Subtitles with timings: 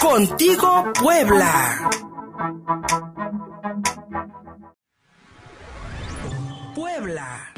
[0.00, 1.90] Contigo Puebla.
[6.76, 7.48] Puebla.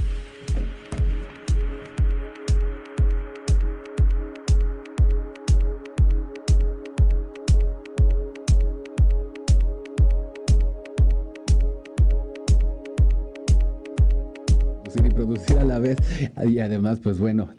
[14.95, 15.99] y producir a la vez.
[16.47, 17.51] Y además, pues bueno,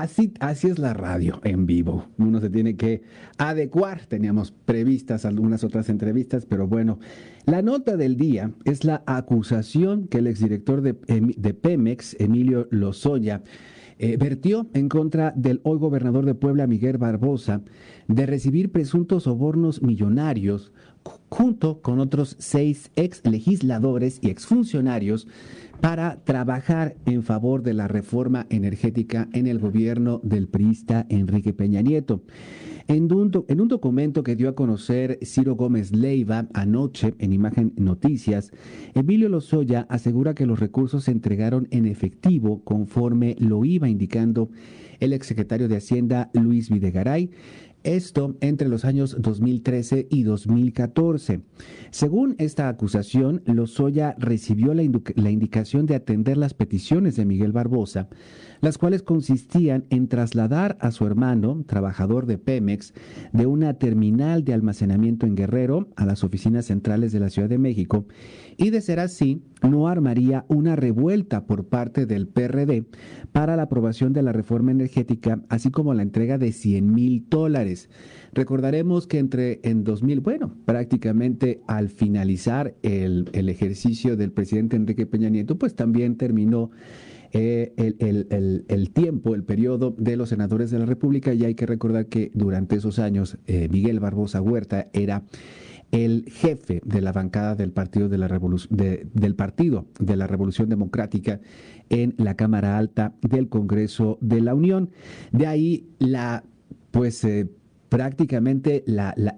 [0.00, 2.06] así, es la radio en vivo.
[2.18, 3.02] Uno se tiene que
[3.36, 4.06] adecuar.
[4.06, 6.98] Teníamos previstas algunas otras entrevistas, pero bueno,
[7.46, 10.96] la nota del día es la acusación que el exdirector de,
[11.36, 13.42] de Pemex, Emilio Lozoya,
[14.00, 17.62] eh, vertió en contra del hoy gobernador de Puebla, Miguel Barbosa,
[18.06, 20.72] de recibir presuntos sobornos millonarios
[21.28, 25.26] junto con otros seis ex legisladores y exfuncionarios
[25.80, 31.82] para trabajar en favor de la reforma energética en el gobierno del priista Enrique Peña
[31.82, 32.22] Nieto.
[32.88, 37.74] En un, en un, documento que dio a conocer Ciro Gómez Leiva anoche en Imagen
[37.76, 38.50] Noticias,
[38.94, 44.48] Emilio Lozoya asegura que los recursos se entregaron en efectivo conforme lo iba indicando
[45.00, 47.30] el exsecretario de Hacienda Luis Videgaray,
[47.82, 51.40] esto entre los años 2013 y 2014.
[51.90, 54.82] Según esta acusación, Lozoya recibió la,
[55.14, 58.08] la, indicación de atender las peticiones de Miguel Barbosa,
[58.60, 62.92] las cuales consistían en trasladar a su hermano, trabajador de Pemex,
[63.32, 67.58] de una terminal de almacenamiento en Guerrero a las oficinas centrales de la Ciudad de
[67.58, 68.06] México,
[68.56, 72.86] y de ser así, no armaría una revuelta por parte del PRD
[73.32, 77.67] para la aprobación de la reforma energética, así como la entrega de 100 mil dólares.
[78.32, 85.06] Recordaremos que entre en 2000, bueno, prácticamente al finalizar el, el ejercicio del presidente Enrique
[85.06, 86.70] Peña Nieto, pues también terminó
[87.32, 87.74] eh,
[88.68, 92.30] el, tiempo, el periodo de los senadores de la República y hay que recordar que
[92.32, 95.24] durante esos años eh, Miguel Barbosa Huerta era
[95.90, 101.40] el jefe de la bancada del Partido de la, del Partido de la Revolución Democrática
[101.90, 104.90] en la Cámara Alta del Congreso de la Unión.
[105.32, 106.44] De ahí la
[106.90, 107.48] pues eh,
[107.88, 108.84] prácticamente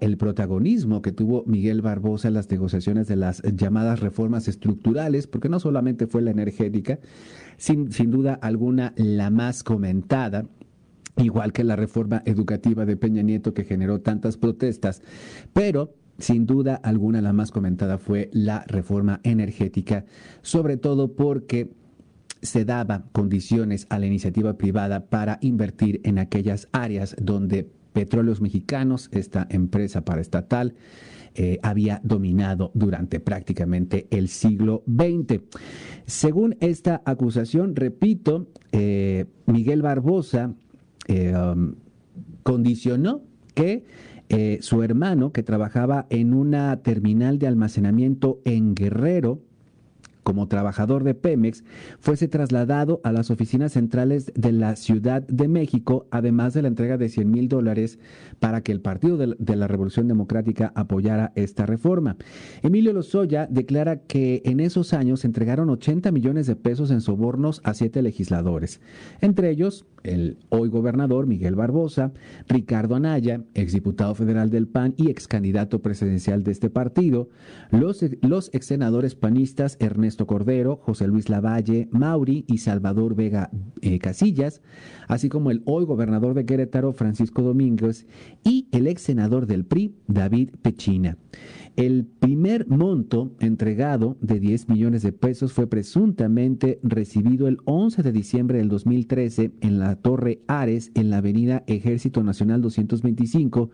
[0.01, 5.49] el protagonismo que tuvo Miguel Barbosa en las negociaciones de las llamadas reformas estructurales, porque
[5.49, 6.99] no solamente fue la energética,
[7.57, 10.45] sin, sin duda alguna la más comentada,
[11.17, 15.01] igual que la reforma educativa de Peña Nieto que generó tantas protestas,
[15.53, 20.05] pero sin duda alguna la más comentada fue la reforma energética,
[20.41, 21.71] sobre todo porque
[22.41, 29.09] se daba condiciones a la iniciativa privada para invertir en aquellas áreas donde Petróleos Mexicanos,
[29.11, 30.75] esta empresa paraestatal,
[31.33, 35.41] eh, había dominado durante prácticamente el siglo XX.
[36.05, 40.53] Según esta acusación, repito, eh, Miguel Barbosa
[41.07, 41.75] eh, um,
[42.43, 43.21] condicionó
[43.53, 44.11] que
[44.61, 49.41] su hermano, que trabajaba en una terminal de almacenamiento en Guerrero,
[50.23, 51.63] como trabajador de Pemex,
[51.99, 56.97] fuese trasladado a las oficinas centrales de la Ciudad de México, además de la entrega
[56.97, 57.99] de 100 mil dólares
[58.39, 62.17] para que el Partido de la Revolución Democrática apoyara esta reforma.
[62.61, 67.61] Emilio Lozoya declara que en esos años se entregaron 80 millones de pesos en sobornos
[67.63, 68.81] a siete legisladores,
[69.21, 72.11] entre ellos el hoy gobernador Miguel Barbosa,
[72.47, 77.29] Ricardo Anaya, exdiputado federal del PAN y ex candidato presidencial de este partido,
[77.71, 83.49] los, los ex senadores panistas Ernesto Cordero, José Luis Lavalle, Mauri y Salvador Vega
[83.81, 84.61] eh, Casillas,
[85.07, 88.07] así como el hoy gobernador de Querétaro Francisco Domínguez
[88.43, 91.17] y el ex senador del PRI David Pechina.
[91.77, 98.11] El primer monto entregado de 10 millones de pesos fue presuntamente recibido el 11 de
[98.11, 103.69] diciembre del 2013 en la Torre Ares, en la avenida Ejército Nacional 225,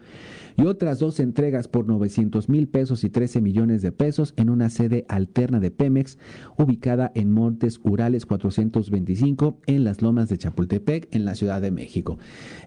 [0.58, 4.69] y otras dos entregas por 900 mil pesos y 13 millones de pesos en una
[4.69, 6.18] sede alterna de Pemex,
[6.58, 12.18] ubicada en Montes Urales 425, en las lomas de Chapultepec, en la Ciudad de México.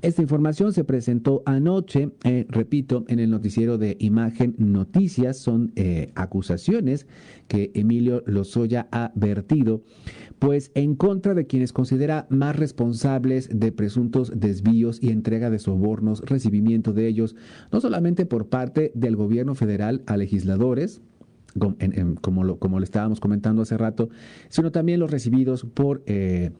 [0.03, 5.20] Esta información se presentó anoche, eh, repito, en el noticiero de Imagen Noticias.
[5.33, 7.07] Son eh, acusaciones
[7.49, 9.83] que Emilio Lozoya ha vertido
[10.39, 16.23] pues en contra de quienes considera más responsables de presuntos desvíos y entrega de sobornos,
[16.23, 17.37] recibimiento de ellos,
[17.71, 21.03] no solamente por parte del gobierno federal a legisladores,
[22.23, 24.09] como, lo, como estábamos comentando hace rato,
[24.49, 26.03] sino también los recibidos por...
[26.07, 26.53] Eh,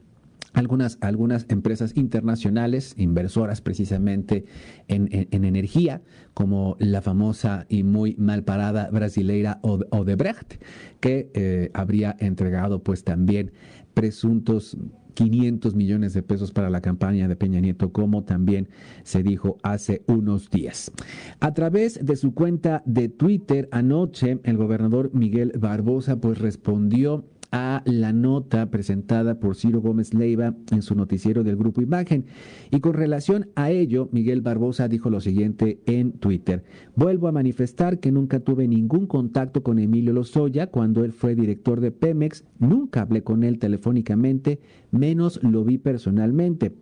[0.53, 4.45] algunas, algunas empresas internacionales, inversoras precisamente
[4.87, 6.01] en, energía,
[6.33, 10.61] como la famosa y muy mal parada brasileira Odebrecht,
[10.99, 13.51] que eh, habría entregado pues también
[13.93, 14.77] presuntos
[15.13, 18.69] 500 millones de pesos para la campaña de Peña Nieto, como también
[19.03, 20.91] se dijo hace unos días.
[21.39, 27.83] A través de su cuenta de Twitter anoche, el gobernador Miguel Barbosa pues respondió a
[27.85, 32.25] la nota presentada por Ciro Gómez Leiva en su noticiero del Grupo Imagen.
[32.71, 36.63] Y con relación a ello, Miguel Barbosa dijo lo siguiente en Twitter.
[36.95, 41.81] Vuelvo a manifestar que nunca tuve ningún contacto con Emilio Lozoya cuando él fue director
[41.81, 42.45] de Pemex.
[42.59, 44.59] Nunca hablé con él telefónicamente,
[44.91, 46.73] menos lo vi personalmente.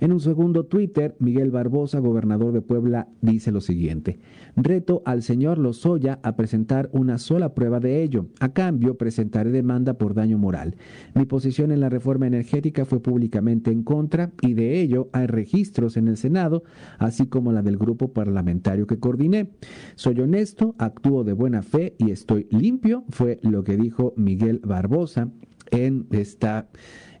[0.00, 4.18] En un segundo Twitter, Miguel Barbosa, gobernador de Puebla, dice lo siguiente.
[4.56, 8.26] Reto al señor Lozoya a presentar una sola prueba de ello.
[8.40, 10.76] A cambio, presentaré demanda por daño moral.
[11.14, 15.96] Mi posición en la reforma energética fue públicamente en contra y de ello hay registros
[15.96, 16.62] en el Senado,
[16.98, 19.50] así como la del grupo parlamentario que coordiné.
[19.94, 25.30] Soy honesto, actúo de buena fe y estoy limpio, fue lo que dijo Miguel Barbosa
[25.70, 26.68] en esta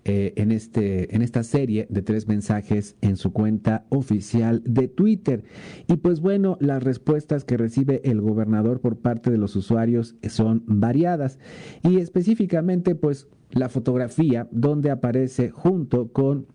[0.06, 5.44] eh, en, este, en esta serie de tres mensajes en su cuenta oficial de Twitter.
[5.88, 10.62] Y pues bueno, las respuestas que recibe el gobernador por parte de los usuarios son
[10.66, 11.38] variadas.
[11.82, 16.46] Y específicamente, pues la fotografía donde aparece junto con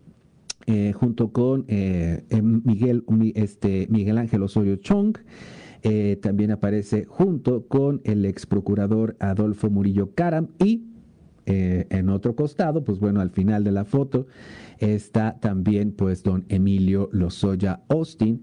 [0.66, 3.04] eh, junto con eh, Miguel,
[3.36, 5.18] este, Miguel Ángel Osorio Chong.
[6.20, 10.95] también aparece junto con el ex procurador Adolfo Murillo Caram y
[11.46, 14.26] eh, en otro costado, pues bueno, al final de la foto
[14.78, 18.42] está también pues don Emilio Lozoya Austin,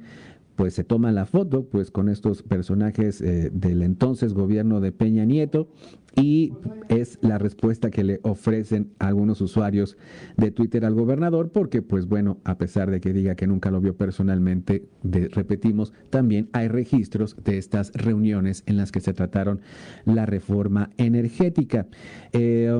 [0.55, 5.25] pues se toma la foto pues con estos personajes eh, del entonces gobierno de Peña
[5.25, 5.69] Nieto
[6.15, 6.53] y
[6.89, 9.97] es la respuesta que le ofrecen algunos usuarios
[10.37, 13.81] de Twitter al gobernador porque pues bueno, a pesar de que diga que nunca lo
[13.81, 19.61] vio personalmente, repetimos, también hay registros de estas reuniones en las que se trataron
[20.05, 21.87] la reforma energética.
[22.31, 22.79] Eh,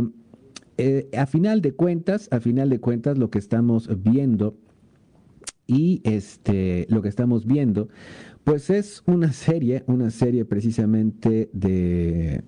[0.78, 4.58] eh, a final de cuentas, a final de cuentas, lo que estamos viendo
[5.68, 7.90] y este, lo que estamos viendo,
[8.44, 12.44] pues es una serie, una serie precisamente de,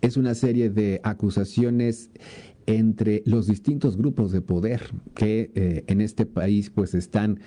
[0.00, 2.10] es una serie de acusaciones
[2.66, 4.82] entre los distintos grupos de poder
[5.14, 7.40] que eh, en este país pues están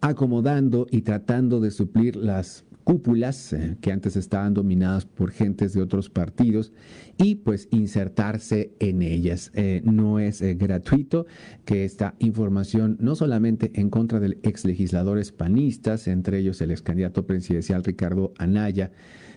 [0.00, 5.82] acomodando y tratando de suplir las cúpulas eh, que antes estaban dominadas por gentes de
[5.82, 6.72] otros partidos
[7.16, 9.50] y pues insertarse en ellas.
[9.54, 11.26] Eh, no es eh, gratuito
[11.64, 16.82] que esta información, no solamente en contra del ex legisladores panistas, entre ellos el ex
[16.82, 18.90] candidato presidencial Ricardo Anaya,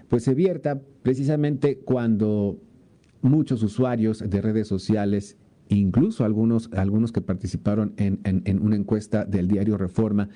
[0.09, 2.59] pues se vierta precisamente cuando
[3.21, 5.37] muchos usuarios de redes sociales
[5.69, 10.29] incluso algunos, algunos que participaron en, en, una encuesta del diario Reforma,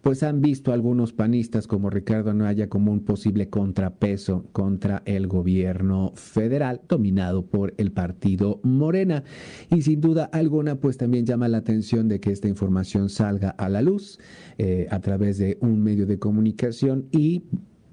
[0.00, 6.12] pues han visto algunos panistas como Ricardo Anaya como un posible contrapeso contra el gobierno
[6.16, 9.22] federal dominado por el partido Morena.
[9.70, 13.68] Y sin duda alguna, pues también llama la atención de que esta información salga a
[13.68, 14.18] la luz
[14.58, 17.44] eh, a través de un medio de comunicación y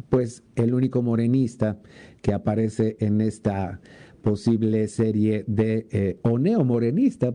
[0.10, 1.78] pues el único morenista
[2.22, 3.80] que aparece en esta
[4.30, 6.38] posible serie de eh, o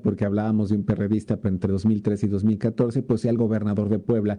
[0.00, 4.38] porque hablábamos de un perredista entre 2013 y 2014, pues sea el gobernador de Puebla,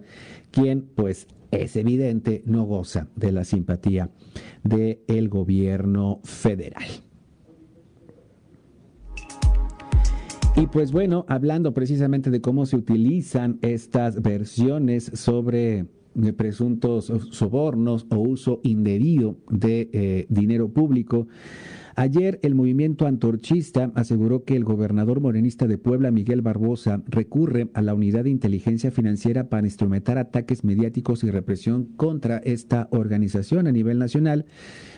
[0.51, 4.09] quien pues es evidente no goza de la simpatía
[4.63, 6.85] del gobierno federal.
[10.55, 18.05] Y pues bueno, hablando precisamente de cómo se utilizan estas versiones sobre eh, presuntos sobornos
[18.09, 21.27] o uso indebido de eh, dinero público,
[21.97, 27.81] Ayer el movimiento antorchista aseguró que el gobernador morenista de Puebla, Miguel Barbosa, recurre a
[27.81, 33.71] la unidad de inteligencia financiera para instrumentar ataques mediáticos y represión contra esta organización a
[33.71, 34.45] nivel nacional,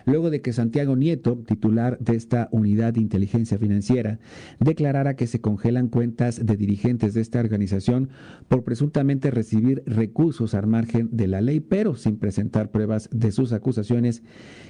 [0.08, 4.18] luego de que Santiago Nieto, titular de esta unidad de inteligencia financiera,
[4.60, 8.10] declarara que se congelan cuentas de dirigentes de esta organización
[8.48, 13.54] por presuntamente recibir recursos al margen de la ley, pero sin presentar pruebas de sus
[13.54, 14.24] acusaciones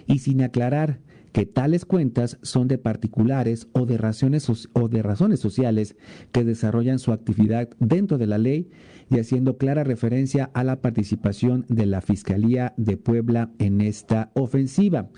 [0.08, 1.00] y sin aclarar
[1.32, 5.96] que tales cuentas son de particulares o de, razones, o de razones sociales
[6.32, 8.70] que desarrollan su actividad dentro de la ley
[9.10, 15.10] y haciendo clara referencia a la participación de la Fiscalía de Puebla en esta ofensiva.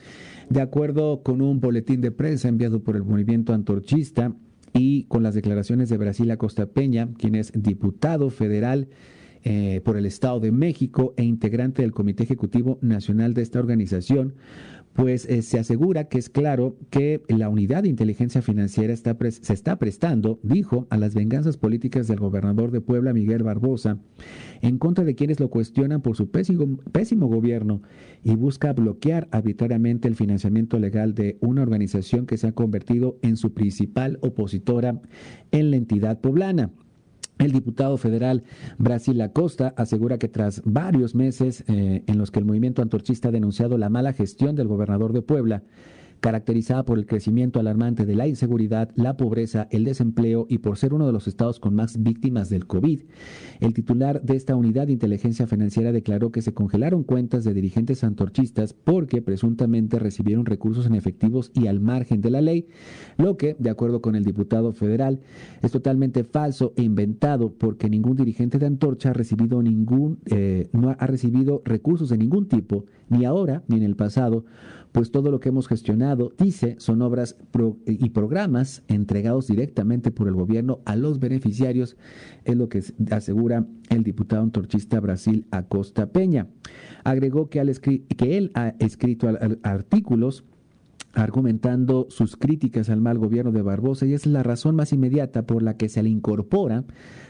[0.50, 4.34] De acuerdo con un boletín de prensa enviado por el movimiento antorchista
[4.74, 8.90] y con las declaraciones de Brasil Acosta Peña, quien es diputado federal
[9.44, 14.36] eh, por el Estado de México e integrante del Comité Ejecutivo Nacional de esta organización,
[14.94, 19.54] pues eh, se asegura que es claro que la unidad de inteligencia financiera está se
[19.54, 24.00] está prestando, dijo, a las venganzas políticas del gobernador de Puebla, Miguel Barbosa,
[24.62, 27.82] en contra de quienes lo cuestionan por su pésimo, pésimo gobierno
[28.24, 33.38] y busca bloquear arbitrariamente el financiamiento legal de una organización que se ha convertido en
[33.38, 35.02] su principal opositora
[35.52, 36.72] en la entidad poblana.
[37.40, 38.44] El diputado federal
[38.78, 43.32] Brasil Acosta asegura que tras varios meses eh, en los que el movimiento antorchista ha
[43.32, 45.64] denunciado la mala gestión del gobernador de Puebla,
[46.20, 50.94] caracterizada por el crecimiento alarmante de la inseguridad, la pobreza, el desempleo y por ser
[50.94, 53.02] uno de los estados con más víctimas del COVID.
[53.60, 58.04] El titular de esta unidad de inteligencia financiera declaró que se congelaron cuentas de dirigentes
[58.04, 62.68] antorchistas porque presuntamente recibieron recursos en efectivos y al margen de la ley,
[63.18, 65.20] lo que, de acuerdo con el diputado federal,
[65.62, 70.96] es totalmente falso e inventado porque ningún dirigente de Antorcha ha recibido ningún, eh, no
[70.98, 74.46] ha recibido recursos de ningún tipo, ni ahora ni en el pasado
[74.92, 77.38] pues todo lo que hemos gestionado, dice, son obras
[77.86, 81.96] y programas entregados directamente por el gobierno a los beneficiarios,
[82.44, 86.48] es lo que asegura el diputado antorchista Brasil Acosta Peña.
[87.04, 89.30] Agregó que, al que él ha escrito
[89.64, 90.44] artículos
[91.14, 95.64] argumentando sus críticas al mal gobierno de Barbosa y es la razón más inmediata por
[95.64, 96.84] la que se le incorpora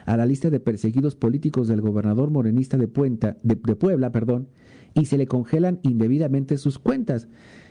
[0.06, 4.50] a la lista de perseguidos políticos del gobernador morenista de, de Puebla, perdón,
[4.93, 7.27] y se le congelan indebidamente sus cuentas.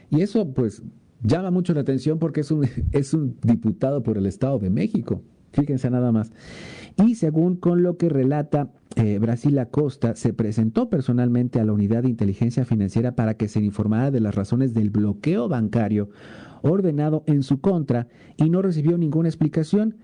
[0.09, 0.81] Y eso pues
[1.21, 5.21] llama mucho la atención porque es un, es un diputado por el Estado de México.
[5.51, 6.31] Fíjense nada más.
[6.97, 12.03] Y según con lo que relata eh, Brasil Acosta, se presentó personalmente a la unidad
[12.03, 16.09] de inteligencia financiera para que se informara de las razones del bloqueo bancario
[16.61, 18.07] ordenado en su contra
[18.37, 19.95] y no recibió ninguna explicación.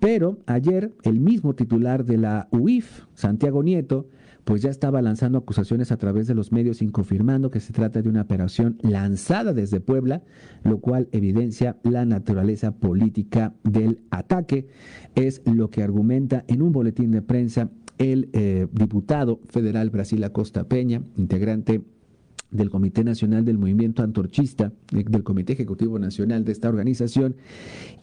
[0.00, 4.08] Pero ayer el mismo titular de la UIF, Santiago Nieto,
[4.50, 8.08] pues ya estaba lanzando acusaciones a través de los medios, inconfirmando que se trata de
[8.08, 10.24] una operación lanzada desde Puebla,
[10.64, 14.66] lo cual evidencia la naturaleza política del ataque.
[15.14, 20.64] Es lo que argumenta en un boletín de prensa el eh, diputado federal Brasil Acosta
[20.64, 21.82] Peña, integrante
[22.50, 27.36] del Comité Nacional del Movimiento Antorchista, eh, del Comité Ejecutivo Nacional de esta organización,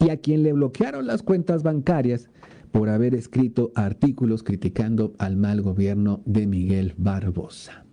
[0.00, 2.30] y a quien le bloquearon las cuentas bancarias
[2.72, 7.84] por haber escrito artículos criticando al mal gobierno de Miguel Barbosa.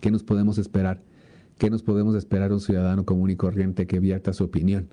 [0.00, 1.02] ¿Qué nos podemos esperar?
[1.58, 4.88] ¿Qué nos podemos esperar un ciudadano común y corriente que vierta su opinión?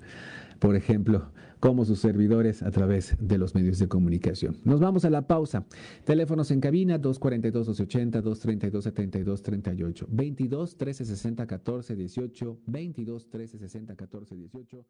[0.58, 4.58] Por ejemplo, como sus servidores a través de los medios de comunicación.
[4.64, 5.66] Nos vamos a la pausa.
[6.04, 14.86] Teléfonos en cabina 242-280, 232-7238, 22 13 60 14 18, 22 13 60 14 18.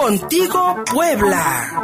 [0.00, 1.82] Contigo Puebla.